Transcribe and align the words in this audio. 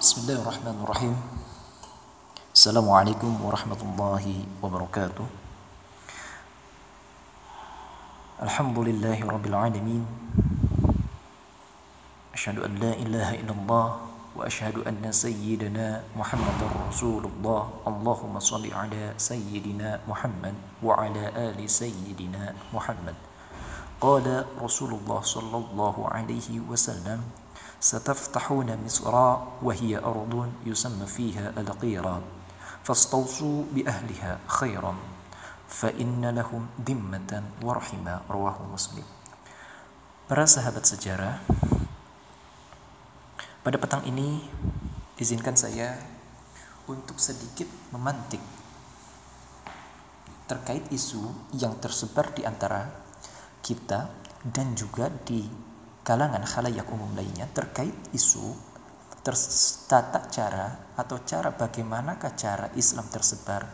بسم 0.00 0.16
الله 0.24 0.40
الرحمن 0.40 0.76
الرحيم 0.88 1.14
السلام 2.56 2.88
عليكم 2.88 3.32
ورحمة 3.44 3.80
الله 3.84 4.24
وبركاته 4.64 5.26
الحمد 8.40 8.78
لله 8.80 9.18
رب 9.28 9.44
العالمين 9.44 10.02
أشهد 12.32 12.64
أن 12.64 12.72
لا 12.80 12.92
إله 12.96 13.28
إلا 13.44 13.52
الله 13.52 13.86
وأشهد 14.40 14.88
أن 14.88 15.04
سيدنا 15.12 16.16
محمد 16.16 16.60
رسول 16.88 17.28
الله 17.28 17.62
اللهم 17.84 18.34
صل 18.40 18.64
على 18.72 19.12
سيدنا 19.20 20.00
محمد 20.08 20.54
وعلى 20.80 21.24
آل 21.52 21.60
سيدنا 21.60 22.56
محمد 22.72 23.16
قال 24.00 24.26
رسول 24.64 24.96
الله 24.96 25.20
صلى 25.20 25.56
الله 25.60 25.96
عليه 26.08 26.48
وسلم 26.72 27.20
ستفتحون 27.79 28.69
مصر 28.85 29.13
وهي 29.61 29.97
أرض 29.97 30.33
يسمى 30.65 31.05
فيها 31.05 31.53
القيرات 31.57 32.23
فاستوصوا 32.83 33.63
بأهلها 33.73 34.39
خيرا 34.47 34.95
فإن 35.69 36.23
لهم 36.25 36.67
ذمة 36.81 37.31
ورحمة 37.61 38.13
رواه 38.29 38.57
مسلم 38.73 39.05
Para 40.25 40.49
sahabat 40.49 40.81
sejarah 40.89 41.37
Pada 43.61 43.77
petang 43.77 44.01
ini 44.09 44.41
Izinkan 45.21 45.53
saya 45.53 46.01
Untuk 46.89 47.21
sedikit 47.21 47.69
memantik 47.93 48.41
Terkait 50.49 50.81
isu 50.89 51.53
yang 51.53 51.77
tersebar 51.77 52.33
di 52.33 52.41
antara 52.41 52.89
kita 53.61 54.09
Dan 54.41 54.73
juga 54.73 55.13
di 55.13 55.45
kalangan 56.02 56.44
khalayak 56.44 56.88
umum 56.88 57.12
lainnya 57.12 57.46
terkait 57.52 57.94
isu 58.16 58.56
tata 59.86 60.32
cara 60.32 60.96
atau 60.96 61.20
cara 61.28 61.52
bagaimanakah 61.52 62.32
cara 62.34 62.72
Islam 62.72 63.04
tersebar 63.12 63.68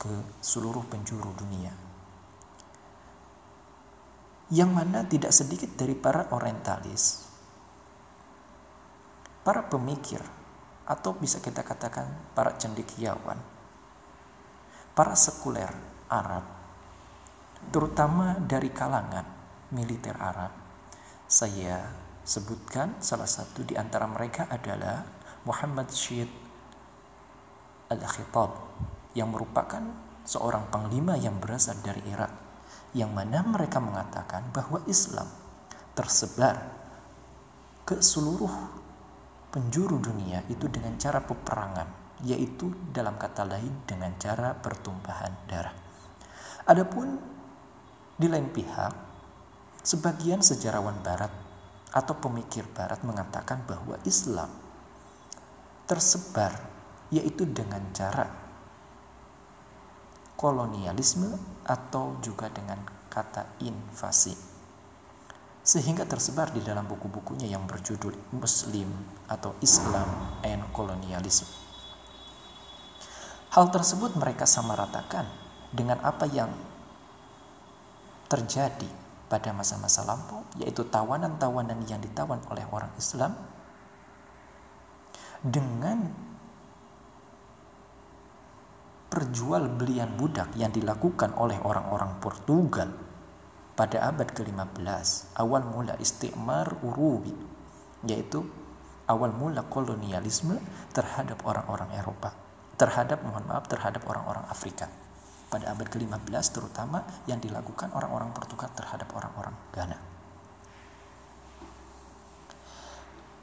ke 0.00 0.10
seluruh 0.42 0.82
penjuru 0.90 1.30
dunia. 1.38 1.70
Yang 4.50 4.70
mana 4.74 5.06
tidak 5.06 5.30
sedikit 5.30 5.70
dari 5.78 5.94
para 5.94 6.26
orientalis, 6.34 7.22
para 9.46 9.62
pemikir, 9.70 10.18
atau 10.90 11.14
bisa 11.14 11.38
kita 11.38 11.62
katakan 11.62 12.34
para 12.34 12.58
cendekiawan, 12.58 13.38
para 14.90 15.14
sekuler 15.14 15.70
Arab, 16.10 16.42
terutama 17.70 18.34
dari 18.42 18.74
kalangan 18.74 19.22
militer 19.70 20.18
Arab, 20.18 20.50
saya 21.30 21.86
sebutkan 22.26 22.98
salah 22.98 23.30
satu 23.30 23.62
di 23.62 23.78
antara 23.78 24.10
mereka 24.10 24.50
adalah 24.50 25.06
Muhammad 25.46 25.86
Syed 25.94 26.26
Al-Khitab 27.86 28.50
yang 29.14 29.30
merupakan 29.30 29.78
seorang 30.26 30.66
panglima 30.74 31.14
yang 31.14 31.38
berasal 31.38 31.78
dari 31.86 32.02
Irak 32.10 32.34
yang 32.98 33.14
mana 33.14 33.46
mereka 33.46 33.78
mengatakan 33.78 34.50
bahwa 34.50 34.82
Islam 34.90 35.30
tersebar 35.94 36.66
ke 37.86 38.02
seluruh 38.02 38.50
penjuru 39.54 40.02
dunia 40.02 40.42
itu 40.50 40.66
dengan 40.66 40.98
cara 40.98 41.22
peperangan 41.22 42.18
yaitu 42.26 42.74
dalam 42.90 43.14
kata 43.14 43.46
lain 43.46 43.86
dengan 43.86 44.10
cara 44.18 44.58
pertumpahan 44.58 45.46
darah. 45.46 45.74
Adapun 46.66 47.22
di 48.18 48.26
lain 48.26 48.50
pihak 48.50 49.09
Sebagian 49.80 50.44
sejarawan 50.44 51.00
barat 51.00 51.32
atau 51.96 52.12
pemikir 52.20 52.68
barat 52.76 53.00
mengatakan 53.00 53.64
bahwa 53.64 53.96
Islam 54.04 54.52
tersebar 55.88 56.52
yaitu 57.08 57.48
dengan 57.48 57.80
cara 57.96 58.28
kolonialisme 60.36 61.32
atau 61.64 62.20
juga 62.20 62.52
dengan 62.52 62.76
kata 63.08 63.58
invasi. 63.64 64.36
Sehingga 65.64 66.04
tersebar 66.04 66.52
di 66.52 66.60
dalam 66.60 66.84
buku-bukunya 66.84 67.48
yang 67.48 67.64
berjudul 67.64 68.36
Muslim 68.36 68.88
atau 69.32 69.56
Islam 69.64 70.08
and 70.44 70.64
Colonialism. 70.76 71.48
Hal 73.56 73.72
tersebut 73.72 74.12
mereka 74.16 74.44
samaratakan 74.44 75.24
dengan 75.72 76.04
apa 76.04 76.28
yang 76.28 76.52
terjadi 78.30 78.99
pada 79.30 79.54
masa-masa 79.54 80.02
lampau, 80.02 80.42
yaitu 80.58 80.82
tawanan-tawanan 80.90 81.86
yang 81.86 82.02
ditawan 82.02 82.42
oleh 82.50 82.66
orang 82.74 82.90
Islam 82.98 83.38
dengan 85.40 86.10
perjual 89.10 89.66
belian 89.74 90.14
budak 90.14 90.54
yang 90.54 90.70
dilakukan 90.70 91.34
oleh 91.34 91.58
orang-orang 91.62 92.22
Portugal 92.22 92.90
pada 93.74 94.06
abad 94.06 94.28
ke-15 94.30 95.34
awal 95.40 95.66
mula 95.66 95.98
istimar 95.98 96.78
Urubi 96.84 97.32
yaitu 98.06 98.44
awal 99.10 99.34
mula 99.34 99.66
kolonialisme 99.66 100.60
terhadap 100.94 101.42
orang-orang 101.42 101.90
Eropa 101.96 102.30
terhadap 102.78 103.24
mohon 103.26 103.42
maaf 103.50 103.66
terhadap 103.66 104.04
orang-orang 104.06 104.46
Afrika 104.46 104.86
pada 105.50 105.74
abad 105.74 105.90
ke-15 105.90 106.46
terutama 106.54 107.02
yang 107.26 107.42
dilakukan 107.42 107.90
orang-orang 107.92 108.30
Portugal 108.30 108.70
terhadap 108.72 109.10
orang-orang 109.12 109.52
Ghana. 109.74 109.98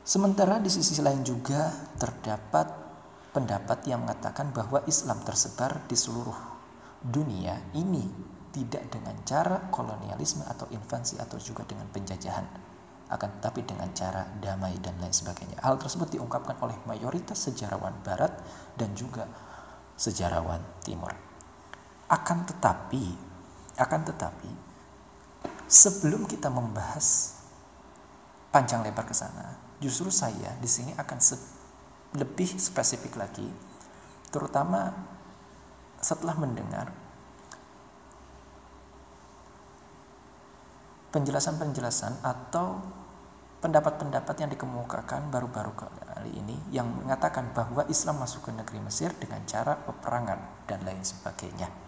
Sementara 0.07 0.63
di 0.63 0.71
sisi 0.71 1.03
lain 1.03 1.19
juga 1.27 1.67
terdapat 1.99 2.71
pendapat 3.35 3.83
yang 3.91 4.07
mengatakan 4.07 4.55
bahwa 4.55 4.79
Islam 4.87 5.19
tersebar 5.27 5.83
di 5.83 5.99
seluruh 5.99 6.39
dunia 7.03 7.59
ini 7.75 8.07
tidak 8.55 8.87
dengan 8.87 9.19
cara 9.27 9.67
kolonialisme 9.67 10.47
atau 10.47 10.65
invasi 10.71 11.19
atau 11.19 11.35
juga 11.37 11.67
dengan 11.67 11.91
penjajahan 11.91 12.47
akan 13.07 13.29
tetapi 13.39 13.63
dengan 13.67 13.91
cara 13.91 14.27
damai 14.39 14.79
dan 14.79 14.95
lain 14.99 15.11
sebagainya. 15.11 15.59
Hal 15.63 15.79
tersebut 15.79 16.15
diungkapkan 16.15 16.59
oleh 16.59 16.75
mayoritas 16.87 17.39
sejarawan 17.39 17.95
barat 18.03 18.31
dan 18.75 18.91
juga 18.95 19.27
sejarawan 19.95 20.59
timur. 20.83 21.26
Akan 22.07 22.47
tetapi, 22.47 23.03
akan 23.75 24.01
tetapi, 24.07 24.51
sebelum 25.67 26.23
kita 26.23 26.47
membahas 26.47 27.35
panjang 28.47 28.79
lebar 28.81 29.03
ke 29.03 29.11
sana, 29.11 29.59
justru 29.83 30.07
saya 30.07 30.55
di 30.63 30.69
sini 30.71 30.95
akan 30.95 31.19
se 31.19 31.35
lebih 32.15 32.47
spesifik 32.55 33.19
lagi, 33.19 33.45
terutama 34.31 34.95
setelah 35.99 36.39
mendengar 36.39 36.87
penjelasan-penjelasan 41.11 42.23
atau 42.23 42.79
pendapat-pendapat 43.59 44.35
yang 44.39 44.49
dikemukakan 44.53 45.33
baru-baru 45.33 45.73
kali 45.75 46.31
ini 46.31 46.55
yang 46.69 46.87
mengatakan 46.87 47.51
bahwa 47.51 47.83
Islam 47.91 48.21
masuk 48.21 48.47
ke 48.47 48.51
negeri 48.53 48.79
Mesir 48.79 49.11
dengan 49.17 49.41
cara 49.43 49.75
peperangan 49.75 50.69
dan 50.69 50.79
lain 50.87 51.01
sebagainya. 51.01 51.86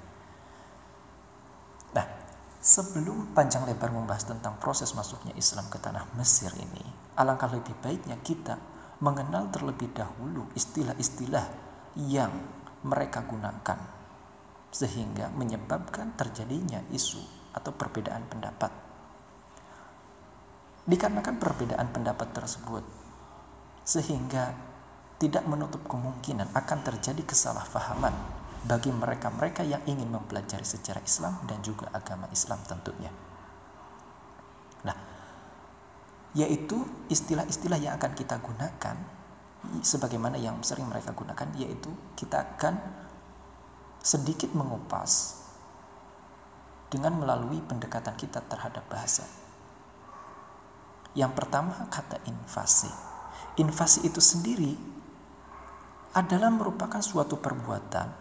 Sebelum 2.59 3.31
panjang 3.31 3.63
lebar 3.63 3.87
membahas 3.87 4.27
tentang 4.27 4.59
proses 4.59 4.91
masuknya 4.91 5.31
Islam 5.39 5.71
ke 5.71 5.79
tanah 5.79 6.11
Mesir 6.19 6.51
ini, 6.59 6.83
alangkah 7.15 7.47
lebih 7.47 7.71
baiknya 7.79 8.19
kita 8.19 8.59
mengenal 8.99 9.47
terlebih 9.47 9.87
dahulu 9.95 10.43
istilah-istilah 10.59 11.47
yang 11.95 12.35
mereka 12.83 13.23
gunakan 13.23 13.79
sehingga 14.75 15.31
menyebabkan 15.39 16.19
terjadinya 16.19 16.83
isu 16.91 17.23
atau 17.55 17.71
perbedaan 17.71 18.27
pendapat. 18.27 18.75
Dikarenakan 20.83 21.39
perbedaan 21.39 21.87
pendapat 21.95 22.27
tersebut 22.35 22.83
sehingga 23.87 24.51
tidak 25.15 25.47
menutup 25.47 25.79
kemungkinan 25.87 26.51
akan 26.51 26.79
terjadi 26.83 27.23
kesalahpahaman 27.23 28.11
bagi 28.67 28.91
mereka-mereka 28.91 29.63
yang 29.63 29.79
ingin 29.87 30.11
mempelajari 30.11 30.67
sejarah 30.67 31.03
Islam 31.03 31.39
dan 31.47 31.63
juga 31.63 31.87
agama 31.95 32.27
Islam 32.35 32.59
tentunya. 32.67 33.11
Nah, 34.83 34.97
yaitu 36.35 36.83
istilah-istilah 37.07 37.79
yang 37.79 37.95
akan 37.95 38.11
kita 38.11 38.35
gunakan 38.43 38.97
sebagaimana 39.79 40.35
yang 40.35 40.59
sering 40.63 40.87
mereka 40.87 41.15
gunakan 41.15 41.47
yaitu 41.55 41.91
kita 42.19 42.55
akan 42.55 42.79
sedikit 43.99 44.51
mengupas 44.55 45.43
dengan 46.91 47.15
melalui 47.15 47.63
pendekatan 47.63 48.15
kita 48.19 48.43
terhadap 48.49 48.83
bahasa. 48.91 49.23
Yang 51.15 51.31
pertama 51.35 51.87
kata 51.87 52.19
invasi. 52.27 52.91
Invasi 53.59 54.07
itu 54.07 54.19
sendiri 54.19 54.73
adalah 56.15 56.49
merupakan 56.49 56.99
suatu 56.99 57.37
perbuatan 57.37 58.18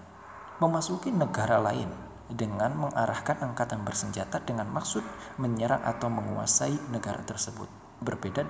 memasuki 0.58 1.14
negara 1.14 1.62
lain 1.62 1.90
dengan 2.28 2.76
mengarahkan 2.76 3.40
angkatan 3.40 3.86
bersenjata 3.86 4.42
dengan 4.44 4.68
maksud 4.68 5.00
menyerang 5.40 5.80
atau 5.86 6.12
menguasai 6.12 6.76
negara 6.92 7.24
tersebut. 7.24 7.70
Berbeda 8.02 8.44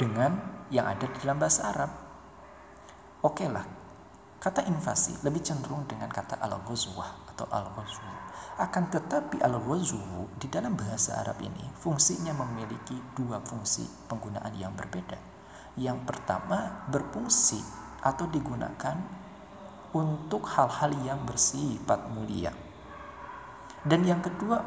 dengan 0.00 0.64
yang 0.72 0.88
ada 0.90 1.06
di 1.06 1.16
dalam 1.22 1.38
bahasa 1.38 1.70
Arab. 1.70 1.90
Oke 3.20 3.44
okay 3.44 3.48
lah, 3.52 3.64
kata 4.40 4.64
invasi 4.64 5.20
lebih 5.20 5.44
cenderung 5.44 5.84
dengan 5.84 6.08
kata 6.08 6.40
al-ghazwah 6.40 7.28
atau 7.28 7.44
al-ghazwu. 7.52 8.12
Akan 8.56 8.88
tetapi 8.88 9.44
al-ghazwu 9.44 10.32
di 10.40 10.48
dalam 10.48 10.72
bahasa 10.72 11.20
Arab 11.20 11.36
ini 11.44 11.68
fungsinya 11.76 12.32
memiliki 12.32 12.96
dua 13.12 13.44
fungsi 13.44 13.84
penggunaan 14.08 14.56
yang 14.56 14.72
berbeda. 14.72 15.20
Yang 15.76 16.00
pertama 16.08 16.88
berfungsi 16.88 17.60
atau 18.00 18.24
digunakan 18.32 18.96
untuk 19.96 20.46
hal-hal 20.46 20.92
yang 21.02 21.20
bersifat 21.26 22.10
mulia. 22.14 22.52
Dan 23.80 24.04
yang 24.04 24.20
kedua 24.20 24.60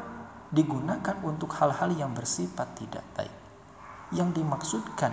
digunakan 0.50 1.16
untuk 1.22 1.54
hal-hal 1.58 1.94
yang 1.94 2.12
bersifat 2.12 2.74
tidak 2.78 3.04
baik. 3.14 3.34
Yang 4.12 4.42
dimaksudkan 4.42 5.12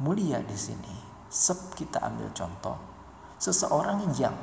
mulia 0.00 0.40
di 0.40 0.56
sini, 0.56 1.26
sep 1.28 1.74
kita 1.76 2.00
ambil 2.00 2.30
contoh, 2.32 2.76
seseorang 3.36 4.08
yang 4.16 4.36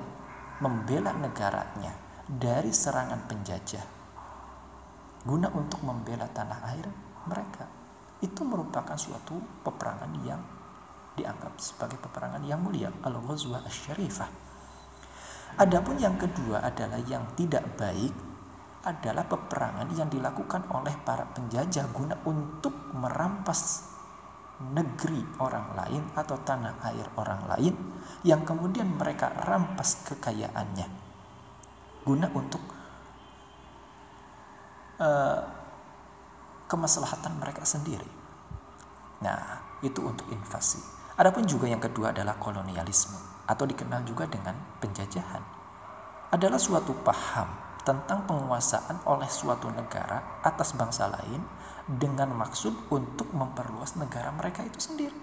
membela 0.61 1.13
negaranya 1.15 1.93
dari 2.27 2.73
serangan 2.73 3.23
penjajah 3.29 3.97
guna 5.27 5.51
untuk 5.51 5.83
membela 5.83 6.23
tanah 6.31 6.59
air 6.71 6.87
mereka. 7.27 7.67
Itu 8.23 8.47
merupakan 8.47 8.95
suatu 8.95 9.35
peperangan 9.67 10.11
yang 10.23 10.39
dianggap 11.19 11.59
sebagai 11.59 11.99
peperangan 11.99 12.41
yang 12.47 12.63
mulia, 12.63 12.87
al-ghazwah 13.03 13.67
asy-syarifah. 13.67 14.46
Adapun 15.57 15.98
yang 15.98 16.21
kedua 16.21 16.62
adalah 16.62 17.01
yang 17.09 17.33
tidak 17.33 17.65
baik 17.81 18.13
adalah 18.86 19.25
peperangan 19.25 19.89
yang 19.98 20.06
dilakukan 20.06 20.69
oleh 20.69 20.94
para 21.01 21.25
penjajah 21.33 21.89
guna 21.89 22.13
untuk 22.30 22.94
merampas 22.94 23.89
negeri 24.69 25.18
orang 25.42 25.74
lain 25.74 26.04
atau 26.13 26.38
tanah 26.45 26.77
air 26.94 27.09
orang 27.18 27.42
lain 27.50 27.74
yang 28.21 28.45
kemudian 28.45 28.86
mereka 28.86 29.33
rampas 29.33 30.06
kekayaannya 30.06 30.88
guna 32.06 32.30
untuk 32.38 32.62
uh, 35.01 35.42
kemaslahatan 36.69 37.33
mereka 37.42 37.65
sendiri. 37.65 38.07
Nah, 39.25 39.57
itu 39.81 40.06
untuk 40.06 40.30
invasi. 40.30 40.77
Adapun 41.18 41.50
juga 41.50 41.65
yang 41.65 41.81
kedua 41.81 42.13
adalah 42.13 42.38
kolonialisme 42.38 43.37
atau 43.47 43.63
dikenal 43.63 44.03
juga 44.03 44.27
dengan 44.27 44.53
penjajahan. 44.83 45.44
Adalah 46.35 46.59
suatu 46.59 46.91
paham 47.01 47.47
tentang 47.88 48.27
penguasaan 48.27 49.07
oleh 49.07 49.31
suatu 49.31 49.71
negara 49.71 50.44
atas 50.44 50.75
bangsa 50.75 51.07
lain 51.07 51.39
dengan 51.88 52.35
maksud 52.35 52.91
untuk 52.91 53.31
memperluas 53.31 53.95
negara 53.95 54.35
mereka 54.35 54.67
itu 54.67 54.77
sendiri. 54.83 55.15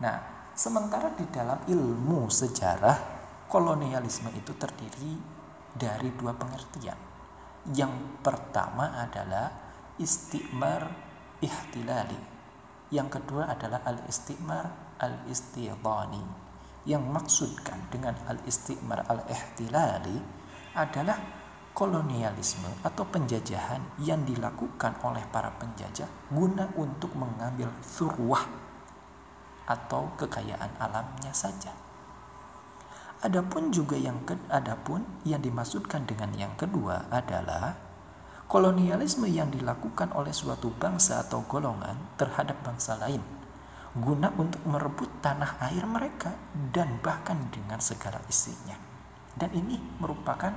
Nah, 0.00 0.48
sementara 0.56 1.12
di 1.12 1.28
dalam 1.28 1.60
ilmu 1.68 2.32
sejarah 2.32 2.96
kolonialisme 3.44 4.32
itu 4.32 4.56
terdiri 4.56 5.20
dari 5.76 6.08
dua 6.16 6.32
pengertian. 6.32 6.96
Yang 7.76 7.92
pertama 8.24 8.96
adalah 9.04 9.52
istimar 10.00 10.88
ihtilali 11.44 12.40
yang 12.90 13.06
kedua 13.06 13.46
adalah 13.46 13.86
al-istimar 13.86 14.98
al-istidhani. 14.98 16.49
Yang 16.90 17.04
maksudkan 17.06 17.78
dengan 17.86 18.18
al-istimar 18.26 19.06
al-ihtilali 19.06 20.18
adalah 20.74 21.22
kolonialisme 21.70 22.66
atau 22.82 23.06
penjajahan 23.06 24.02
yang 24.02 24.26
dilakukan 24.26 24.98
oleh 25.06 25.22
para 25.30 25.54
penjajah 25.54 26.10
guna 26.34 26.66
untuk 26.74 27.14
mengambil 27.14 27.70
surwah 27.78 28.42
atau 29.70 30.10
kekayaan 30.18 30.74
alamnya 30.82 31.30
saja. 31.30 31.70
Adapun 33.22 33.70
juga 33.70 33.94
yang 33.94 34.26
ke, 34.26 34.34
adapun 34.50 35.06
yang 35.22 35.38
dimaksudkan 35.38 36.10
dengan 36.10 36.34
yang 36.34 36.58
kedua 36.58 37.06
adalah 37.06 37.78
kolonialisme 38.50 39.30
yang 39.30 39.54
dilakukan 39.54 40.10
oleh 40.10 40.34
suatu 40.34 40.74
bangsa 40.74 41.22
atau 41.22 41.46
golongan 41.46 41.94
terhadap 42.18 42.58
bangsa 42.66 42.98
lain 42.98 43.22
guna 43.96 44.30
untuk 44.38 44.62
merebut 44.70 45.18
tanah 45.18 45.58
air 45.66 45.82
mereka 45.82 46.30
dan 46.70 47.02
bahkan 47.02 47.50
dengan 47.50 47.82
segala 47.82 48.22
isinya. 48.30 48.78
Dan 49.34 49.50
ini 49.54 49.78
merupakan 49.98 50.52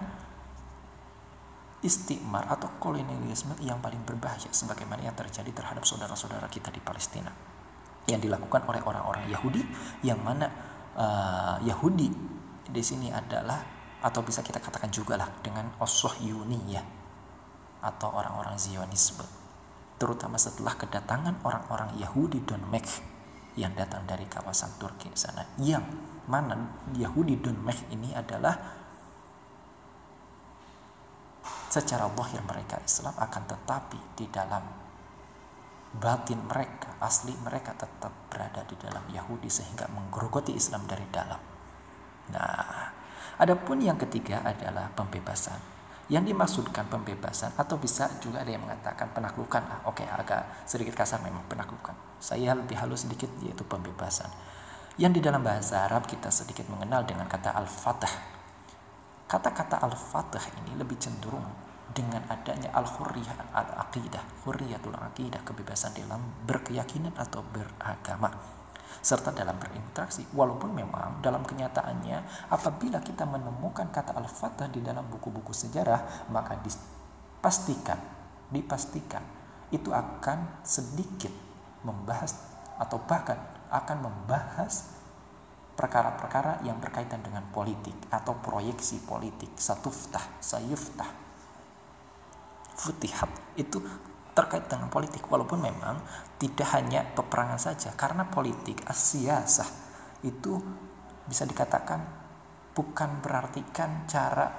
istimar 1.81 2.47
atau 2.47 2.80
kolonialisme 2.80 3.57
yang 3.59 3.81
paling 3.81 4.01
berbahaya 4.06 4.47
sebagaimana 4.53 5.09
yang 5.09 5.18
terjadi 5.18 5.50
terhadap 5.51 5.83
saudara-saudara 5.83 6.45
kita 6.47 6.69
di 6.69 6.80
Palestina. 6.80 7.33
Yang 8.06 8.30
dilakukan 8.30 8.68
oleh 8.69 8.81
orang-orang 8.85 9.25
Yahudi 9.31 9.63
yang 10.06 10.21
mana 10.21 10.47
uh, 10.95 11.57
Yahudi 11.63 12.12
di 12.69 12.83
sini 12.83 13.09
adalah 13.09 13.59
atau 14.03 14.19
bisa 14.19 14.44
kita 14.44 14.59
katakan 14.59 14.91
juga 14.91 15.15
lah 15.15 15.31
dengan 15.39 15.71
osoh 15.80 16.12
ya 16.68 16.83
atau 17.83 18.09
orang-orang 18.15 18.56
Zionisme. 18.59 19.24
Terutama 20.00 20.35
setelah 20.35 20.75
kedatangan 20.75 21.44
orang-orang 21.47 21.95
Yahudi 22.00 22.44
Donmek 22.44 22.83
yang 23.54 23.74
datang 23.78 24.06
dari 24.10 24.26
kawasan 24.26 24.78
Turki 24.82 25.14
sana. 25.14 25.46
Yang 25.62 25.86
mana 26.26 26.58
Yahudi 26.98 27.38
Donmek 27.38 27.92
ini 27.94 28.16
adalah 28.16 28.56
secara 31.74 32.06
lahir 32.06 32.40
mereka 32.46 32.78
Islam 32.86 33.18
akan 33.18 33.44
tetapi 33.50 34.00
di 34.14 34.30
dalam 34.30 34.62
batin 35.94 36.42
mereka 36.46 36.98
asli 37.02 37.34
mereka 37.42 37.74
tetap 37.78 38.14
berada 38.30 38.66
di 38.66 38.78
dalam 38.78 39.06
Yahudi 39.10 39.50
sehingga 39.50 39.90
menggerogoti 39.90 40.54
Islam 40.54 40.86
dari 40.86 41.06
dalam. 41.10 41.42
Nah 42.34 42.90
adapun 43.42 43.82
yang 43.82 43.98
ketiga 43.98 44.46
adalah 44.46 44.90
pembebasan 44.94 45.58
yang 46.13 46.30
dimaksudkan 46.30 46.86
pembebasan 46.94 47.57
atau 47.57 47.81
bisa 47.81 48.06
juga 48.21 48.45
ada 48.45 48.54
yang 48.54 48.62
mengatakan 48.62 49.10
penaklukan. 49.18 49.65
Ah 49.65 49.81
oke 49.89 50.06
okay, 50.06 50.07
agak 50.13 50.45
sedikit 50.69 50.94
kasar 50.94 51.25
memang 51.25 51.42
penaklukan. 51.50 51.98
Saya 52.21 52.54
lebih 52.54 52.77
halus 52.77 53.10
sedikit 53.10 53.33
yaitu 53.42 53.65
pembebasan. 53.65 54.30
Yang 55.01 55.18
di 55.18 55.21
dalam 55.25 55.42
bahasa 55.42 55.89
Arab 55.89 56.06
kita 56.06 56.30
sedikit 56.30 56.69
mengenal 56.69 57.01
dengan 57.01 57.25
kata 57.25 57.57
al-fatah. 57.57 58.13
Kata-kata 59.25 59.81
al-fatah 59.81 60.45
ini 60.62 60.77
lebih 60.77 61.01
cenderung 61.01 61.50
dengan 61.89 62.21
adanya 62.30 62.69
al-hurriyah 62.77 63.50
al-aqidah 63.50 64.45
hurriyatul 64.45 64.94
aqidah 64.94 65.42
kebebasan 65.42 65.98
dalam 65.98 66.21
berkeyakinan 66.45 67.18
atau 67.18 67.42
beragama 67.42 68.62
serta 69.01 69.34
dalam 69.34 69.57
berinteraksi. 69.57 70.28
Walaupun 70.36 70.75
memang 70.75 71.24
dalam 71.24 71.42
kenyataannya 71.42 72.50
apabila 72.52 73.00
kita 73.02 73.23
menemukan 73.26 73.90
kata 73.90 74.14
al-fatah 74.14 74.68
di 74.69 74.83
dalam 74.83 75.07
buku-buku 75.09 75.56
sejarah, 75.56 76.30
maka 76.30 76.59
dipastikan, 76.62 77.97
dipastikan 78.52 79.23
itu 79.73 79.90
akan 79.90 80.62
sedikit 80.62 81.33
membahas 81.81 82.38
atau 82.78 83.02
bahkan 83.09 83.38
akan 83.73 84.06
membahas 84.06 84.94
perkara-perkara 85.73 86.62
yang 86.62 86.78
berkaitan 86.78 87.26
dengan 87.26 87.42
politik 87.50 87.97
atau 88.14 88.38
proyeksi 88.38 89.02
politik 89.09 89.50
satuftah 89.57 90.21
sayuftah 90.38 91.09
futihat 92.78 93.30
itu 93.57 93.81
terkait 94.33 94.66
dengan 94.66 94.90
politik 94.90 95.25
walaupun 95.30 95.61
memang 95.61 96.02
tidak 96.42 96.68
hanya 96.73 97.06
peperangan 97.13 97.61
saja 97.61 97.94
karena 97.94 98.25
politik 98.28 98.81
asiasah 98.90 99.69
itu 100.25 100.57
bisa 101.30 101.45
dikatakan 101.45 102.02
bukan 102.73 103.21
berartikan 103.21 104.09
cara 104.09 104.49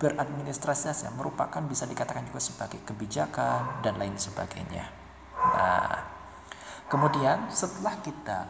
beradministrasi 0.00 0.90
saja 0.90 1.12
merupakan 1.12 1.60
bisa 1.68 1.84
dikatakan 1.84 2.26
juga 2.26 2.40
sebagai 2.40 2.80
kebijakan 2.82 3.84
dan 3.84 4.00
lain 4.00 4.16
sebagainya. 4.16 4.88
Nah, 5.36 6.00
kemudian 6.88 7.52
setelah 7.52 8.00
kita 8.00 8.48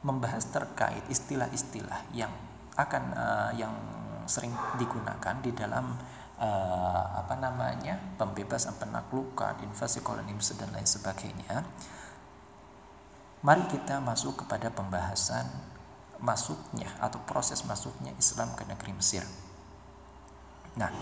membahas 0.00 0.48
terkait 0.48 1.04
istilah-istilah 1.12 2.08
yang 2.16 2.32
akan 2.76 3.02
uh, 3.12 3.50
yang 3.56 3.72
sering 4.24 4.52
digunakan 4.80 5.36
di 5.44 5.52
dalam 5.52 5.96
uh, 6.40 7.04
apa 7.20 7.34
namanya 7.36 8.00
pembebasan 8.20 8.76
penaklukan, 8.76 9.56
invasi 9.64 10.00
kolonialisme 10.04 10.60
dan 10.60 10.72
lain 10.72 10.88
sebagainya. 10.88 11.64
Mari 13.44 13.64
kita 13.68 14.00
masuk 14.00 14.44
kepada 14.44 14.72
pembahasan 14.72 15.46
masuknya 16.18 16.88
atau 16.98 17.20
proses 17.28 17.62
masuknya 17.68 18.10
Islam 18.16 18.52
ke 18.56 18.64
negeri 18.64 18.96
Mesir. 18.96 19.24
Nah, 20.76 20.92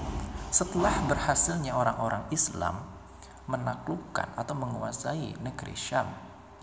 setelah 0.50 0.92
berhasilnya 1.06 1.74
orang-orang 1.74 2.26
Islam 2.30 2.82
menaklukkan 3.50 4.34
atau 4.38 4.54
menguasai 4.54 5.38
negeri 5.42 5.74
Syam 5.74 6.10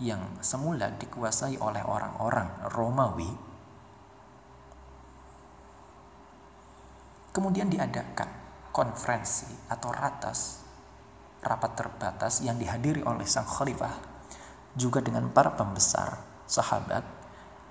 yang 0.00 0.20
semula 0.40 0.90
dikuasai 0.92 1.60
oleh 1.60 1.84
orang-orang 1.84 2.48
Romawi, 2.72 3.32
kemudian 7.32 7.68
diadakan 7.72 8.41
konferensi 8.72 9.46
atau 9.68 9.92
ratas 9.92 10.62
rapat 11.42 11.74
terbatas 11.74 12.40
yang 12.46 12.54
dihadiri 12.54 13.02
oleh 13.02 13.26
sang 13.26 13.44
khalifah 13.44 13.98
juga 14.78 15.02
dengan 15.02 15.28
para 15.28 15.52
pembesar 15.52 16.22
sahabat 16.46 17.02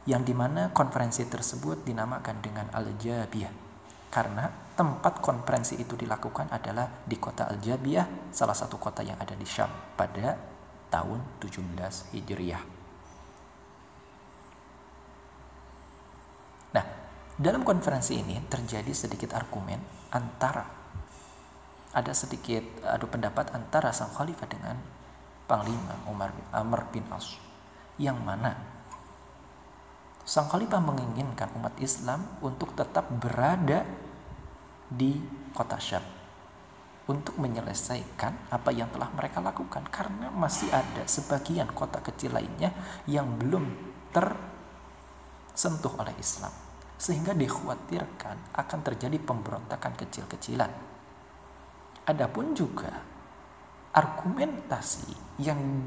yang 0.05 0.27
di 0.27 0.36
mana 0.36 0.70
konferensi 0.75 1.24
tersebut 1.25 1.88
dinamakan 1.88 2.38
dengan 2.43 2.67
Al-Jabiyah. 2.74 3.53
Karena 4.12 4.43
tempat 4.75 5.24
konferensi 5.24 5.79
itu 5.79 5.96
dilakukan 5.96 6.51
adalah 6.51 6.84
di 7.08 7.15
kota 7.15 7.48
Al-Jabiyah 7.48 8.34
salah 8.36 8.58
satu 8.58 8.75
kota 8.75 9.08
yang 9.08 9.15
ada 9.24 9.34
di 9.39 9.48
Syam 9.48 9.72
pada 9.96 10.36
tahun 10.91 11.39
17 11.39 12.12
Hijriah. 12.12 12.63
Nah 16.75 16.86
dalam 17.39 17.63
konferensi 17.63 18.20
ini 18.20 18.36
terjadi 18.51 18.91
sedikit 18.91 19.31
argumen 19.31 19.79
antara 20.12 20.81
ada 21.92 22.16
sedikit 22.16 22.64
adu 22.88 23.08
pendapat 23.12 23.52
antara 23.52 23.92
sang 23.92 24.12
khalifah 24.16 24.48
dengan 24.48 24.80
panglima 25.52 26.00
Umar 26.08 26.32
bin 26.32 26.48
Amr 26.56 26.88
bin 26.92 27.04
As. 27.12 27.36
Yang 28.00 28.18
mana? 28.24 28.56
Sang 30.22 30.48
Khalifah 30.48 30.80
menginginkan 30.80 31.52
umat 31.60 31.76
Islam 31.82 32.24
untuk 32.40 32.72
tetap 32.78 33.10
berada 33.10 33.84
di 34.88 35.20
kota 35.52 35.76
Syam 35.82 36.22
untuk 37.10 37.36
menyelesaikan 37.42 38.54
apa 38.54 38.70
yang 38.72 38.88
telah 38.94 39.12
mereka 39.12 39.44
lakukan. 39.44 39.84
Karena 39.92 40.32
masih 40.32 40.72
ada 40.72 41.04
sebagian 41.04 41.68
kota 41.76 42.00
kecil 42.00 42.32
lainnya 42.32 42.72
yang 43.10 43.28
belum 43.36 43.66
tersentuh 44.16 46.00
oleh 46.00 46.16
Islam. 46.16 46.54
Sehingga 46.96 47.36
dikhawatirkan 47.36 48.56
akan 48.56 48.80
terjadi 48.86 49.18
pemberontakan 49.20 50.00
kecil-kecilan. 50.00 50.91
Adapun 52.08 52.58
juga 52.58 52.89
argumentasi 53.91 55.38
yang 55.43 55.86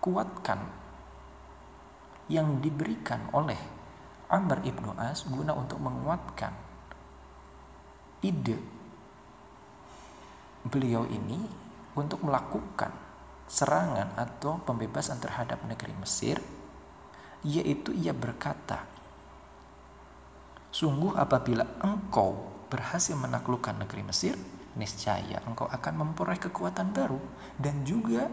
dikuatkan 0.00 0.58
yang 2.30 2.62
diberikan 2.62 3.26
oleh 3.34 3.58
Amr 4.30 4.62
ibnu 4.62 4.94
As 4.94 5.26
guna 5.26 5.50
untuk 5.54 5.82
menguatkan 5.82 6.54
ide 8.22 8.58
beliau 10.62 11.02
ini 11.08 11.40
untuk 11.98 12.22
melakukan 12.22 12.92
serangan 13.50 14.14
atau 14.14 14.62
pembebasan 14.62 15.18
terhadap 15.18 15.58
negeri 15.66 15.90
Mesir 15.98 16.38
yaitu 17.42 17.90
ia 17.96 18.14
berkata 18.14 18.86
sungguh 20.70 21.18
apabila 21.18 21.66
engkau 21.82 22.59
berhasil 22.70 23.18
menaklukkan 23.18 23.76
negeri 23.76 24.06
Mesir 24.06 24.34
niscaya 24.78 25.42
engkau 25.44 25.66
akan 25.66 25.94
memperoleh 25.98 26.38
kekuatan 26.38 26.94
baru 26.94 27.18
dan 27.58 27.82
juga 27.82 28.30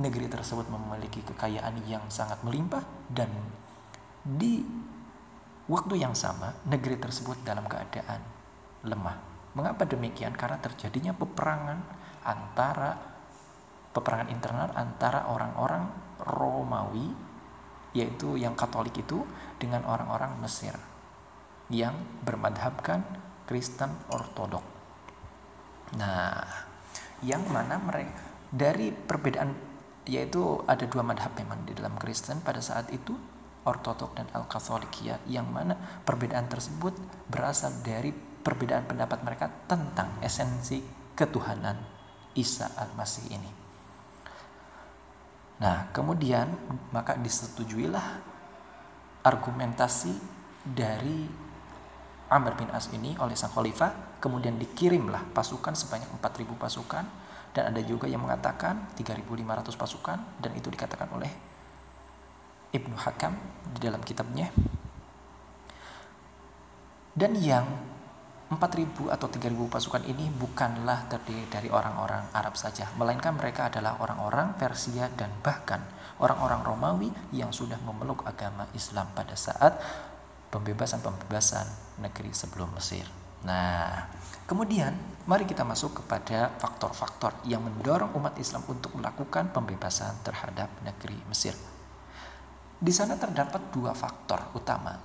negeri 0.00 0.26
tersebut 0.26 0.66
memiliki 0.72 1.22
kekayaan 1.22 1.84
yang 1.86 2.02
sangat 2.08 2.40
melimpah 2.42 2.82
dan 3.12 3.28
di 4.24 4.64
waktu 5.68 6.00
yang 6.00 6.16
sama 6.16 6.56
negeri 6.64 6.96
tersebut 6.98 7.44
dalam 7.44 7.68
keadaan 7.68 8.24
lemah. 8.82 9.16
Mengapa 9.54 9.86
demikian? 9.86 10.34
Karena 10.34 10.58
terjadinya 10.58 11.14
peperangan 11.14 11.78
antara 12.26 13.14
peperangan 13.94 14.28
internal 14.32 14.74
antara 14.74 15.30
orang-orang 15.30 15.86
Romawi 16.18 17.14
yaitu 17.94 18.34
yang 18.34 18.58
Katolik 18.58 18.98
itu 18.98 19.22
dengan 19.62 19.86
orang-orang 19.86 20.34
Mesir 20.42 20.74
yang 21.70 21.94
bermadhabkan 22.26 23.06
Kristen 23.44 23.92
Ortodok. 24.12 24.64
Nah, 26.00 26.44
yang 27.22 27.44
mana 27.48 27.78
mereka 27.80 28.24
dari 28.50 28.90
perbedaan 28.90 29.52
yaitu 30.04 30.60
ada 30.68 30.84
dua 30.84 31.00
madhab 31.00 31.32
memang 31.32 31.64
di 31.64 31.72
dalam 31.72 31.96
Kristen 31.96 32.44
pada 32.44 32.60
saat 32.60 32.92
itu 32.92 33.16
Ortodok 33.64 34.12
dan 34.12 34.28
Al-Katholikiyah 34.28 35.24
yang 35.24 35.48
mana 35.48 35.72
perbedaan 36.04 36.44
tersebut 36.52 36.92
berasal 37.32 37.72
dari 37.80 38.12
perbedaan 38.12 38.84
pendapat 38.84 39.24
mereka 39.24 39.48
tentang 39.64 40.20
esensi 40.20 40.84
ketuhanan 41.16 41.80
Isa 42.36 42.68
Al-Masih 42.76 43.24
ini. 43.32 43.50
Nah, 45.64 45.88
kemudian 45.96 46.52
maka 46.92 47.16
disetujuilah 47.16 48.20
argumentasi 49.24 50.12
dari 50.60 51.43
Amr 52.32 52.56
bin 52.56 52.72
As 52.72 52.88
ini 52.92 53.12
oleh 53.20 53.36
sang 53.36 53.52
khalifah, 53.52 54.20
kemudian 54.20 54.56
dikirimlah 54.56 55.34
pasukan 55.36 55.76
sebanyak 55.76 56.08
4000 56.20 56.56
pasukan 56.56 57.04
dan 57.54 57.70
ada 57.70 57.80
juga 57.84 58.10
yang 58.10 58.24
mengatakan 58.24 58.90
3.500 58.98 59.76
pasukan 59.78 60.18
dan 60.40 60.50
itu 60.56 60.72
dikatakan 60.72 61.08
oleh 61.14 61.30
Ibnu 62.74 62.96
Hakam 62.98 63.38
di 63.70 63.78
dalam 63.78 64.02
kitabnya. 64.02 64.50
Dan 67.14 67.38
yang 67.38 67.62
4.000 68.50 69.08
atau 69.08 69.30
3.000 69.30 69.54
pasukan 69.70 70.02
ini 70.04 70.28
bukanlah 70.34 71.06
terdiri 71.06 71.46
dari 71.46 71.68
orang-orang 71.70 72.28
Arab 72.34 72.58
saja 72.58 72.90
melainkan 72.98 73.38
mereka 73.38 73.70
adalah 73.70 74.02
orang-orang 74.02 74.58
Persia 74.58 75.06
dan 75.14 75.30
bahkan 75.40 75.80
orang-orang 76.18 76.60
Romawi 76.66 77.08
yang 77.30 77.54
sudah 77.54 77.78
memeluk 77.86 78.26
agama 78.26 78.66
Islam 78.74 79.08
pada 79.14 79.32
saat 79.38 79.78
pembebasan-pembebasan 80.54 81.98
negeri 81.98 82.30
sebelum 82.30 82.70
Mesir 82.78 83.04
nah 83.42 84.06
Kemudian, 84.44 84.92
mari 85.24 85.48
kita 85.48 85.64
masuk 85.64 86.04
kepada 86.04 86.52
faktor-faktor 86.60 87.32
yang 87.48 87.64
mendorong 87.64 88.12
umat 88.12 88.36
Islam 88.36 88.60
untuk 88.68 88.92
melakukan 88.92 89.48
pembebasan 89.56 90.20
terhadap 90.20 90.68
negeri 90.84 91.16
Mesir. 91.32 91.56
Di 92.76 92.92
sana 92.92 93.16
terdapat 93.16 93.72
dua 93.72 93.96
faktor 93.96 94.52
utama. 94.52 95.00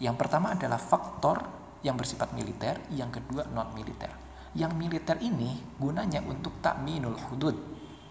Yang 0.00 0.16
pertama 0.16 0.56
adalah 0.56 0.80
faktor 0.80 1.44
yang 1.84 2.00
bersifat 2.00 2.32
militer, 2.32 2.80
yang 2.96 3.12
kedua 3.12 3.44
non 3.52 3.76
militer. 3.76 4.08
Yang 4.56 4.72
militer 4.72 5.20
ini 5.20 5.60
gunanya 5.76 6.24
untuk 6.24 6.56
takminul 6.64 7.20
hudud, 7.28 7.52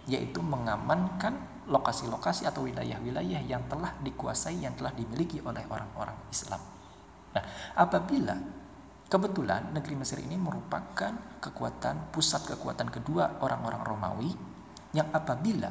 yaitu 0.05 0.45
mengamankan 0.45 1.58
lokasi-lokasi 1.69 2.49
atau 2.49 2.65
wilayah-wilayah 2.65 3.45
yang 3.45 3.63
telah 3.69 3.93
dikuasai, 4.01 4.65
yang 4.65 4.73
telah 4.73 4.91
dimiliki 4.91 5.39
oleh 5.45 5.61
orang-orang 5.69 6.17
Islam. 6.33 6.59
Nah, 7.29 7.45
apabila 7.77 8.35
Kebetulan 9.09 9.73
negeri 9.73 9.97
Mesir 9.97 10.21
ini 10.21 10.37
merupakan 10.37 11.41
kekuatan 11.41 12.13
pusat 12.13 12.45
kekuatan 12.45 12.93
kedua 12.93 13.41
orang-orang 13.41 13.81
Romawi 13.81 14.29
yang 14.93 15.09
apabila 15.09 15.65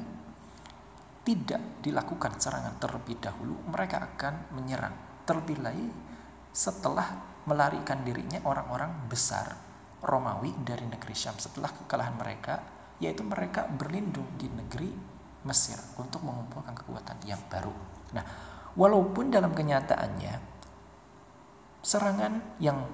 tidak 1.23 1.79
dilakukan 1.79 2.35
serangan 2.35 2.83
terlebih 2.83 3.23
dahulu 3.23 3.55
mereka 3.71 4.11
akan 4.11 4.51
menyerang 4.59 5.23
terlebih 5.23 5.55
lagi 5.63 5.87
setelah 6.51 7.15
melarikan 7.47 8.03
dirinya 8.03 8.43
orang-orang 8.43 9.07
besar 9.07 9.55
Romawi 10.03 10.59
dari 10.67 10.91
negeri 10.91 11.15
Syam 11.15 11.39
setelah 11.39 11.71
kekalahan 11.71 12.19
mereka 12.19 12.59
yaitu 12.99 13.23
mereka 13.23 13.71
berlindung 13.71 14.35
di 14.35 14.51
negeri 14.51 14.91
Mesir 15.49 15.81
untuk 15.97 16.21
mengumpulkan 16.21 16.77
kekuatan 16.77 17.17
yang 17.25 17.41
baru. 17.49 17.73
Nah, 18.13 18.25
walaupun 18.77 19.33
dalam 19.33 19.57
kenyataannya 19.57 20.35
serangan 21.81 22.61
yang 22.61 22.85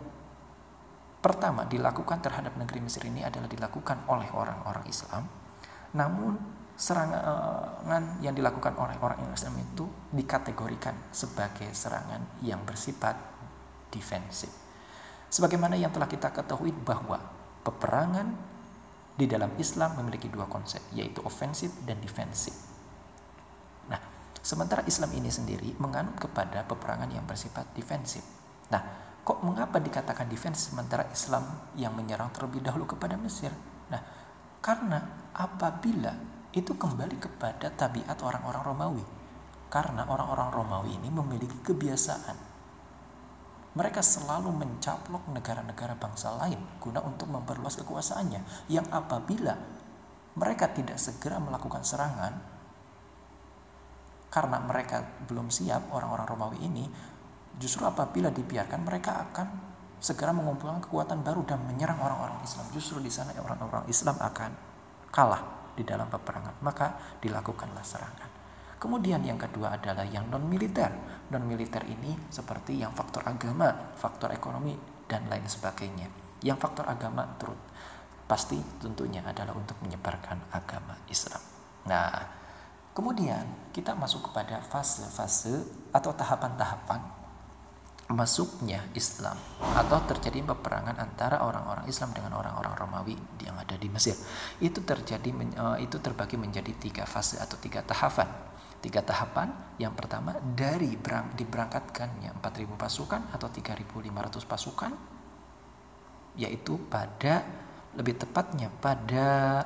pertama 1.18 1.66
dilakukan 1.66 2.22
terhadap 2.22 2.54
negeri 2.54 2.84
Mesir 2.84 3.02
ini 3.10 3.26
adalah 3.26 3.50
dilakukan 3.50 4.06
oleh 4.06 4.30
orang-orang 4.30 4.86
Islam. 4.86 5.26
Namun 5.98 6.36
serangan 6.74 8.18
yang 8.22 8.34
dilakukan 8.34 8.74
oleh 8.78 8.98
orang 8.98 9.30
Islam 9.30 9.58
itu 9.62 9.86
dikategorikan 10.10 11.10
sebagai 11.14 11.70
serangan 11.74 12.38
yang 12.42 12.62
bersifat 12.62 13.14
defensif. 13.90 14.50
Sebagaimana 15.30 15.74
yang 15.74 15.90
telah 15.90 16.06
kita 16.06 16.30
ketahui 16.30 16.70
bahwa 16.70 17.18
peperangan 17.66 18.53
di 19.14 19.30
dalam 19.30 19.54
Islam 19.56 19.98
memiliki 20.02 20.26
dua 20.26 20.50
konsep, 20.50 20.82
yaitu 20.94 21.22
ofensif 21.22 21.70
dan 21.86 22.02
defensif. 22.02 22.54
Nah, 23.86 24.00
sementara 24.42 24.82
Islam 24.84 25.14
ini 25.14 25.30
sendiri 25.30 25.74
menganut 25.78 26.18
kepada 26.18 26.66
peperangan 26.66 27.10
yang 27.10 27.22
bersifat 27.24 27.70
defensif. 27.74 28.26
Nah, 28.68 29.04
Kok 29.24 29.40
mengapa 29.40 29.80
dikatakan 29.80 30.28
defense 30.28 30.68
sementara 30.68 31.08
Islam 31.08 31.48
yang 31.80 31.96
menyerang 31.96 32.28
terlebih 32.28 32.60
dahulu 32.60 32.84
kepada 32.84 33.16
Mesir? 33.16 33.48
Nah, 33.88 34.04
karena 34.60 35.00
apabila 35.32 36.12
itu 36.52 36.76
kembali 36.76 37.16
kepada 37.18 37.72
tabiat 37.72 38.20
orang-orang 38.20 38.62
Romawi. 38.62 39.04
Karena 39.72 40.04
orang-orang 40.06 40.52
Romawi 40.52 40.90
ini 41.00 41.08
memiliki 41.08 41.56
kebiasaan. 41.64 42.53
Mereka 43.74 44.00
selalu 44.02 44.54
mencaplok 44.54 45.26
negara-negara 45.34 45.98
bangsa 45.98 46.30
lain 46.38 46.58
guna 46.78 47.02
untuk 47.02 47.26
memperluas 47.30 47.74
kekuasaannya. 47.82 48.70
Yang 48.70 48.86
apabila 48.94 49.54
mereka 50.38 50.70
tidak 50.70 50.98
segera 50.98 51.42
melakukan 51.42 51.82
serangan, 51.82 52.38
karena 54.30 54.58
mereka 54.62 55.02
belum 55.26 55.50
siap 55.50 55.90
orang-orang 55.94 56.26
Romawi 56.26 56.58
ini 56.66 56.86
Justru 57.54 57.86
apabila 57.86 58.34
dibiarkan 58.34 58.82
mereka 58.82 59.22
akan 59.30 59.46
segera 60.02 60.34
mengumpulkan 60.34 60.82
kekuatan 60.82 61.22
baru 61.22 61.46
dan 61.46 61.62
menyerang 61.62 62.02
orang-orang 62.02 62.42
Islam. 62.42 62.66
Justru 62.74 62.98
di 62.98 63.10
sana 63.10 63.30
orang-orang 63.38 63.86
Islam 63.86 64.18
akan 64.18 64.50
kalah 65.14 65.72
di 65.78 65.86
dalam 65.86 66.10
peperangan. 66.10 66.58
Maka 66.66 67.18
dilakukanlah 67.22 67.84
serangan. 67.86 68.43
Kemudian 68.84 69.24
yang 69.24 69.40
kedua 69.40 69.80
adalah 69.80 70.04
yang 70.04 70.28
non 70.28 70.44
militer. 70.44 70.92
Non 71.32 71.40
militer 71.48 71.80
ini 71.88 72.12
seperti 72.28 72.76
yang 72.76 72.92
faktor 72.92 73.24
agama, 73.24 73.96
faktor 73.96 74.28
ekonomi 74.36 74.76
dan 75.08 75.24
lain 75.32 75.48
sebagainya. 75.48 76.12
Yang 76.44 76.60
faktor 76.60 76.84
agama 76.92 77.24
turut 77.40 77.56
pasti 78.28 78.60
tentunya 78.84 79.24
adalah 79.24 79.56
untuk 79.56 79.80
menyebarkan 79.80 80.52
agama 80.52 81.00
Islam. 81.08 81.40
Nah, 81.88 82.12
kemudian 82.92 83.72
kita 83.72 83.96
masuk 83.96 84.28
kepada 84.28 84.60
fase-fase 84.60 85.64
atau 85.88 86.12
tahapan-tahapan 86.12 87.23
masuknya 88.12 88.84
Islam 88.92 89.36
atau 89.60 89.96
terjadi 90.04 90.44
peperangan 90.44 91.00
antara 91.00 91.40
orang-orang 91.40 91.88
Islam 91.88 92.12
dengan 92.12 92.36
orang-orang 92.36 92.76
Romawi 92.76 93.16
yang 93.40 93.56
ada 93.56 93.80
di 93.80 93.88
Mesir. 93.88 94.12
Itu 94.60 94.84
terjadi 94.84 95.32
uh, 95.56 95.80
itu 95.80 95.96
terbagi 96.04 96.36
menjadi 96.36 96.72
tiga 96.76 97.08
fase 97.08 97.40
atau 97.40 97.56
tiga 97.56 97.80
tahapan. 97.80 98.28
Tiga 98.84 99.00
tahapan 99.00 99.48
yang 99.80 99.96
pertama 99.96 100.36
dari 100.52 100.92
berang, 101.00 101.32
diberangkatkannya 101.32 102.36
4.000 102.36 102.76
pasukan 102.76 103.32
atau 103.32 103.48
3.500 103.48 104.44
pasukan 104.44 104.92
yaitu 106.36 106.76
pada 106.92 107.40
lebih 107.96 108.20
tepatnya 108.20 108.68
pada 108.82 109.64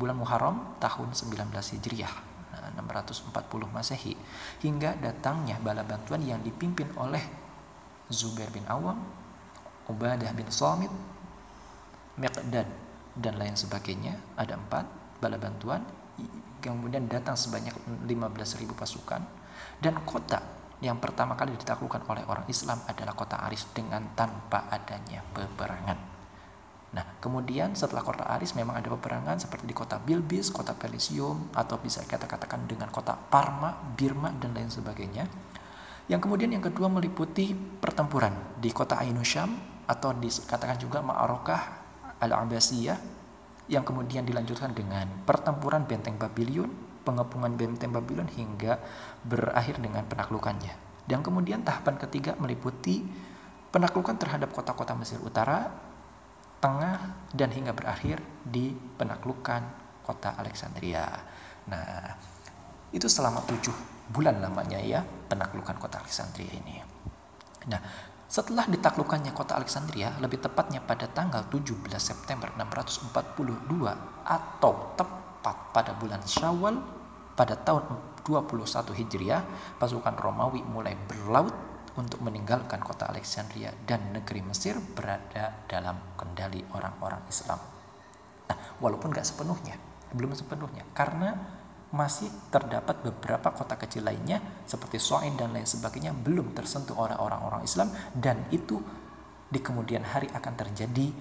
bulan 0.00 0.16
Muharram 0.16 0.78
tahun 0.80 1.12
19 1.12 1.52
Hijriah 1.52 2.33
640 2.74 3.34
Masehi 3.70 4.14
hingga 4.62 4.94
datangnya 4.98 5.58
bala 5.58 5.82
bantuan 5.82 6.22
yang 6.22 6.40
dipimpin 6.40 6.88
oleh 6.98 7.22
Zubair 8.12 8.52
bin 8.52 8.64
Awam, 8.68 9.00
Ubadah 9.88 10.30
bin 10.36 10.48
Samit, 10.52 10.92
Miqdad 12.20 12.68
dan 13.16 13.34
lain 13.38 13.56
sebagainya. 13.56 14.14
Ada 14.36 14.54
empat 14.60 14.84
bala 15.18 15.40
bantuan 15.40 15.82
kemudian 16.62 17.04
datang 17.10 17.36
sebanyak 17.36 17.74
15.000 18.08 18.72
pasukan 18.72 19.22
dan 19.84 19.94
kota 20.08 20.40
yang 20.80 21.00
pertama 21.00 21.32
kali 21.32 21.56
ditaklukkan 21.56 22.04
oleh 22.08 22.24
orang 22.28 22.44
Islam 22.48 22.80
adalah 22.84 23.16
kota 23.16 23.40
Aris 23.48 23.68
dengan 23.72 24.12
tanpa 24.12 24.68
adanya 24.68 25.24
peperangan. 25.32 26.13
Nah, 26.94 27.18
kemudian 27.18 27.74
setelah 27.74 28.06
kota 28.06 28.22
Aris 28.22 28.54
memang 28.54 28.78
ada 28.78 28.86
peperangan 28.86 29.42
seperti 29.42 29.66
di 29.66 29.74
kota 29.74 29.98
Bilbis, 29.98 30.54
kota 30.54 30.78
Pelisium, 30.78 31.50
atau 31.50 31.82
bisa 31.82 32.06
kita 32.06 32.30
katakan 32.30 32.70
dengan 32.70 32.86
kota 32.94 33.18
Parma, 33.18 33.74
Birma, 33.74 34.30
dan 34.38 34.54
lain 34.54 34.70
sebagainya. 34.70 35.26
Yang 36.06 36.20
kemudian 36.22 36.54
yang 36.54 36.62
kedua 36.62 36.86
meliputi 36.86 37.50
pertempuran 37.56 38.54
di 38.62 38.70
kota 38.70 39.02
Ainusham 39.02 39.58
atau 39.90 40.14
dikatakan 40.14 40.78
juga 40.78 41.02
Ma'arokah 41.02 41.62
al-Abbasiyah 42.22 42.98
yang 43.66 43.82
kemudian 43.82 44.22
dilanjutkan 44.22 44.76
dengan 44.76 45.08
pertempuran 45.24 45.88
benteng 45.88 46.20
Babylon, 46.20 46.68
pengepungan 47.02 47.56
benteng 47.56 47.90
Babylon 47.90 48.28
hingga 48.30 48.78
berakhir 49.24 49.80
dengan 49.80 50.04
penaklukannya. 50.06 51.02
Dan 51.08 51.24
kemudian 51.24 51.64
tahapan 51.64 51.96
ketiga 52.00 52.36
meliputi 52.36 53.04
penaklukan 53.72 54.14
terhadap 54.20 54.52
kota-kota 54.52 54.92
Mesir 54.94 55.20
Utara, 55.24 55.72
tengah 56.64 57.28
dan 57.28 57.52
hingga 57.52 57.76
berakhir 57.76 58.24
di 58.40 58.72
penaklukan 58.72 59.60
kota 60.00 60.32
Alexandria. 60.40 61.04
Nah, 61.68 62.08
itu 62.88 63.04
selama 63.04 63.44
tujuh 63.44 63.76
bulan 64.08 64.40
lamanya 64.40 64.80
ya 64.80 65.04
penaklukan 65.04 65.76
kota 65.76 66.00
Alexandria 66.00 66.48
ini. 66.56 66.80
Nah, 67.68 67.80
setelah 68.24 68.64
ditaklukkannya 68.64 69.36
kota 69.36 69.60
Alexandria, 69.60 70.16
lebih 70.24 70.40
tepatnya 70.40 70.80
pada 70.80 71.04
tanggal 71.04 71.44
17 71.52 71.84
September 72.00 72.48
642 72.56 73.12
atau 74.24 74.72
tepat 74.96 75.56
pada 75.76 75.92
bulan 76.00 76.24
Syawal 76.24 76.80
pada 77.36 77.60
tahun 77.60 77.92
21 78.24 78.96
Hijriah, 79.04 79.42
pasukan 79.76 80.16
Romawi 80.16 80.64
mulai 80.64 80.96
berlaut 80.96 81.52
untuk 81.94 82.22
meninggalkan 82.22 82.82
kota 82.82 83.06
Alexandria 83.06 83.70
dan 83.86 84.10
negeri 84.10 84.42
Mesir 84.42 84.78
berada 84.78 85.64
dalam 85.70 86.14
kendali 86.18 86.62
orang-orang 86.74 87.22
Islam. 87.30 87.60
Nah, 88.50 88.56
walaupun 88.82 89.14
nggak 89.14 89.26
sepenuhnya, 89.26 89.78
belum 90.10 90.34
sepenuhnya, 90.34 90.82
karena 90.90 91.34
masih 91.94 92.26
terdapat 92.50 93.06
beberapa 93.06 93.54
kota 93.54 93.78
kecil 93.78 94.02
lainnya 94.02 94.42
seperti 94.66 94.98
Soin 94.98 95.38
dan 95.38 95.54
lain 95.54 95.62
sebagainya 95.62 96.10
belum 96.10 96.50
tersentuh 96.50 96.98
oleh 96.98 97.14
orang-orang 97.14 97.62
Islam 97.62 97.86
dan 98.10 98.50
itu 98.50 98.82
di 99.46 99.62
kemudian 99.62 100.02
hari 100.02 100.26
akan 100.26 100.54
terjadi 100.58 101.14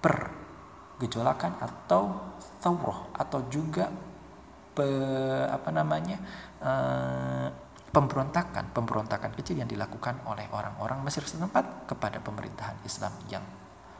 pergejolakan 0.00 1.60
atau 1.60 2.32
tawroh 2.64 3.12
atau 3.12 3.44
juga 3.52 3.92
pe, 4.72 4.88
apa 5.52 5.68
namanya 5.68 6.16
uh, 6.64 7.48
pemberontakan, 7.94 8.74
pemberontakan 8.74 9.30
kecil 9.38 9.62
yang 9.62 9.70
dilakukan 9.70 10.18
oleh 10.26 10.50
orang-orang 10.50 11.06
Mesir 11.06 11.22
setempat 11.22 11.86
kepada 11.86 12.18
pemerintahan 12.18 12.82
Islam 12.82 13.14
yang 13.30 13.46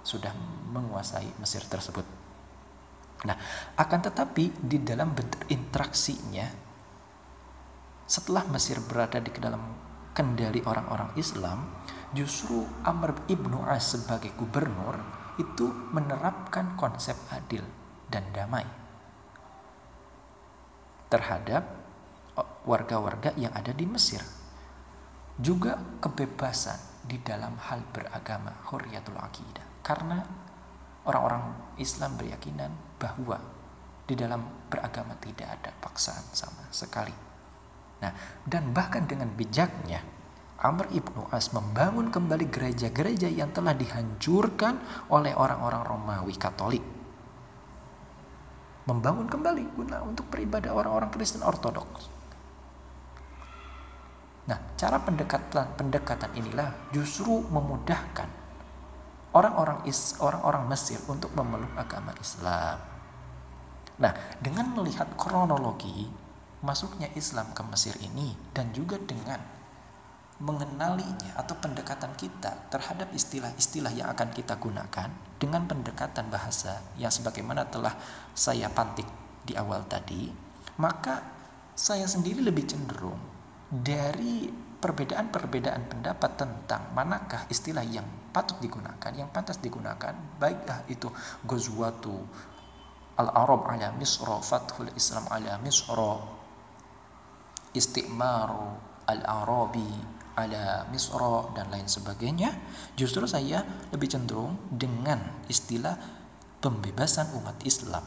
sudah 0.02 0.34
menguasai 0.74 1.38
Mesir 1.38 1.62
tersebut. 1.62 2.02
Nah, 3.24 3.38
akan 3.78 4.00
tetapi 4.04 4.52
di 4.58 4.82
dalam 4.82 5.14
bentuk 5.14 5.46
interaksinya 5.48 6.44
setelah 8.04 8.44
Mesir 8.52 8.82
berada 8.84 9.16
di 9.22 9.32
dalam 9.38 9.62
kendali 10.12 10.60
orang-orang 10.66 11.14
Islam, 11.16 11.64
justru 12.12 12.66
Amr 12.84 13.24
ibnu 13.30 13.64
As 13.64 13.96
sebagai 13.96 14.34
gubernur 14.36 15.00
itu 15.40 15.66
menerapkan 15.94 16.76
konsep 16.76 17.16
adil 17.32 17.64
dan 18.12 18.22
damai 18.30 18.66
terhadap 21.10 21.83
warga-warga 22.64 23.36
yang 23.38 23.52
ada 23.54 23.70
di 23.70 23.86
Mesir. 23.86 24.20
Juga 25.34 25.78
kebebasan 26.00 27.04
di 27.04 27.20
dalam 27.20 27.58
hal 27.58 27.84
beragama, 27.92 28.54
hurriyatul 28.70 29.18
akidah. 29.18 29.66
Karena 29.84 30.24
orang-orang 31.04 31.76
Islam 31.76 32.16
berkeyakinan 32.16 32.72
bahwa 32.96 33.36
di 34.04 34.14
dalam 34.16 34.44
beragama 34.68 35.16
tidak 35.20 35.60
ada 35.60 35.70
paksaan 35.80 36.24
sama 36.32 36.64
sekali. 36.72 37.12
Nah, 38.00 38.12
dan 38.44 38.72
bahkan 38.72 39.08
dengan 39.08 39.32
bijaknya 39.32 40.04
Amr 40.64 40.88
ibnu 40.96 41.28
As 41.28 41.52
membangun 41.52 42.08
kembali 42.08 42.48
gereja-gereja 42.48 43.28
yang 43.28 43.52
telah 43.52 43.76
dihancurkan 43.76 44.80
oleh 45.12 45.36
orang-orang 45.36 45.84
Romawi 45.84 46.36
Katolik. 46.40 46.84
Membangun 48.88 49.28
kembali 49.28 49.64
guna 49.76 50.04
untuk 50.04 50.28
beribadah 50.28 50.72
orang-orang 50.72 51.12
Kristen 51.12 51.44
Ortodoks. 51.44 52.13
Nah, 54.44 54.58
cara 54.76 55.00
pendekatan 55.00 55.72
pendekatan 55.76 56.30
inilah 56.36 56.68
justru 56.92 57.40
memudahkan 57.48 58.28
orang-orang 59.32 59.80
orang-orang 60.20 60.64
Mesir 60.68 61.00
untuk 61.08 61.32
memeluk 61.32 61.72
agama 61.74 62.12
Islam. 62.20 62.76
Nah, 63.98 64.12
dengan 64.42 64.74
melihat 64.76 65.08
kronologi 65.16 66.10
masuknya 66.60 67.08
Islam 67.16 67.56
ke 67.56 67.62
Mesir 67.72 67.96
ini 68.04 68.36
dan 68.52 68.68
juga 68.76 69.00
dengan 69.00 69.40
mengenalinya 70.42 71.38
atau 71.38 71.54
pendekatan 71.56 72.12
kita 72.18 72.68
terhadap 72.68 73.14
istilah-istilah 73.14 73.94
yang 73.94 74.10
akan 74.10 74.34
kita 74.34 74.58
gunakan 74.58 75.08
dengan 75.38 75.62
pendekatan 75.64 76.26
bahasa 76.28 76.82
yang 76.98 77.08
sebagaimana 77.08 77.70
telah 77.70 77.94
saya 78.34 78.66
pantik 78.68 79.06
di 79.46 79.54
awal 79.54 79.86
tadi, 79.86 80.28
maka 80.82 81.22
saya 81.78 82.04
sendiri 82.04 82.42
lebih 82.42 82.66
cenderung 82.66 83.33
dari 83.74 84.46
perbedaan-perbedaan 84.84 85.88
pendapat 85.88 86.30
tentang 86.36 86.92
manakah 86.92 87.48
istilah 87.48 87.82
yang 87.82 88.04
patut 88.30 88.60
digunakan, 88.60 89.10
yang 89.16 89.32
pantas 89.32 89.56
digunakan, 89.58 90.12
baiklah 90.36 90.84
itu 90.92 91.08
Ghazwatu 91.48 92.14
Al-Arab 93.16 93.64
ala 93.64 93.96
Misra, 93.96 94.38
Fathul 94.44 94.92
Islam 94.92 95.24
ala 95.32 95.56
Misra, 95.64 96.20
Istiqmaru 97.72 98.76
Al-Arabi 99.08 99.88
ala 100.36 100.84
Misra 100.92 101.48
dan 101.56 101.72
lain 101.72 101.88
sebagainya, 101.88 102.52
justru 102.92 103.24
saya 103.24 103.64
lebih 103.88 104.12
cenderung 104.12 104.60
dengan 104.68 105.46
istilah 105.48 105.96
pembebasan 106.60 107.32
umat 107.40 107.56
Islam 107.64 108.04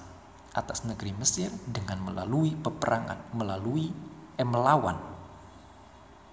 atas 0.53 0.85
negeri 0.85 1.15
Mesir 1.17 1.49
dengan 1.65 2.05
melalui 2.05 2.53
peperangan, 2.53 3.33
melalui 3.33 3.89
eh, 4.37 4.45
melawan 4.45 5.16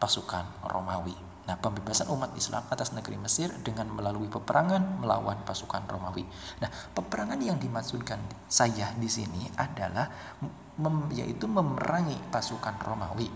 pasukan 0.05 0.69
Romawi. 0.69 1.17
Nah, 1.49 1.57
pembebasan 1.57 2.13
umat 2.13 2.37
Islam 2.37 2.61
atas 2.69 2.93
negeri 2.93 3.17
Mesir 3.17 3.49
dengan 3.65 3.89
melalui 3.89 4.29
peperangan 4.29 5.01
melawan 5.01 5.41
pasukan 5.49 5.81
Romawi. 5.89 6.29
Nah, 6.61 6.69
peperangan 6.69 7.41
yang 7.41 7.57
dimaksudkan 7.57 8.21
saya 8.45 8.93
di 9.01 9.09
sini 9.09 9.49
adalah 9.57 10.13
mem, 10.77 11.09
yaitu 11.17 11.49
memerangi 11.49 12.21
pasukan 12.29 12.77
Romawi. 12.85 13.33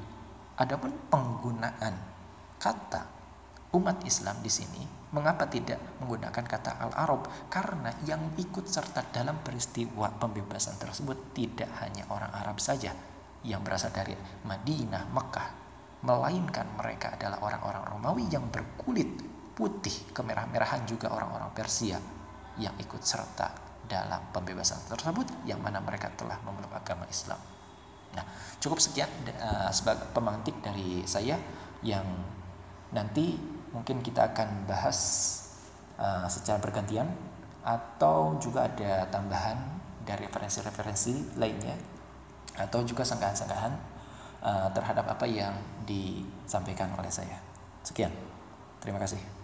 Adapun 0.60 0.92
penggunaan 1.08 1.96
kata 2.60 3.08
umat 3.72 4.04
Islam 4.04 4.36
di 4.44 4.52
sini 4.52 4.84
mengapa 5.12 5.48
tidak 5.48 5.80
menggunakan 6.04 6.44
kata 6.44 6.84
al-Arab? 6.84 7.48
Karena 7.48 7.96
yang 8.04 8.36
ikut 8.36 8.68
serta 8.68 9.08
dalam 9.08 9.40
peristiwa 9.40 10.12
pembebasan 10.20 10.76
tersebut 10.76 11.32
tidak 11.32 11.72
hanya 11.80 12.04
orang 12.12 12.32
Arab 12.36 12.60
saja, 12.60 12.92
yang 13.44 13.64
berasal 13.64 13.92
dari 13.92 14.16
Madinah, 14.48 15.12
Mekah, 15.12 15.67
melainkan 16.02 16.66
mereka 16.78 17.18
adalah 17.18 17.42
orang-orang 17.42 17.84
Romawi 17.90 18.24
yang 18.30 18.46
berkulit 18.50 19.18
putih, 19.58 20.14
kemerah-merahan 20.14 20.86
juga 20.86 21.10
orang-orang 21.10 21.50
Persia 21.50 21.98
yang 22.58 22.74
ikut 22.78 23.02
serta 23.02 23.50
dalam 23.88 24.30
pembebasan 24.30 24.78
tersebut 24.86 25.26
yang 25.48 25.58
mana 25.58 25.82
mereka 25.82 26.12
telah 26.14 26.38
memeluk 26.46 26.70
agama 26.70 27.08
Islam. 27.10 27.40
Nah, 28.14 28.24
cukup 28.62 28.78
sekian 28.78 29.10
uh, 29.40 29.72
sebagai 29.74 30.06
pemantik 30.14 30.54
dari 30.62 31.02
saya 31.08 31.34
yang 31.82 32.06
nanti 32.94 33.36
mungkin 33.74 34.00
kita 34.00 34.32
akan 34.32 34.64
bahas 34.70 34.98
uh, 35.98 36.24
secara 36.30 36.56
bergantian 36.62 37.08
atau 37.66 38.38
juga 38.40 38.70
ada 38.70 39.04
tambahan 39.12 39.58
dari 40.06 40.24
referensi-referensi 40.24 41.36
lainnya 41.36 41.76
atau 42.56 42.80
juga 42.82 43.04
sanggahan-sanggahan 43.04 43.97
uh, 44.42 44.68
terhadap 44.74 45.06
apa 45.08 45.26
yang 45.26 45.54
disampaikan 45.86 46.92
oleh 46.98 47.10
saya. 47.10 47.38
Sekian. 47.82 48.12
Terima 48.78 48.98
kasih. 49.02 49.37